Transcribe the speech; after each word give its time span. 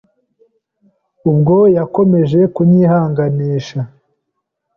Ubwo 1.29 1.57
yakomeje 1.77 2.39
kunyihanganisha, 2.55 3.79